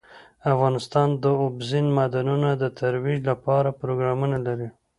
افغانستان 0.53 1.09
د 1.23 1.25
اوبزین 1.43 1.85
معدنونه 1.97 2.49
د 2.55 2.63
ترویج 2.79 3.19
لپاره 3.31 3.75
پروګرامونه 3.81 4.37
لري. 4.47 4.67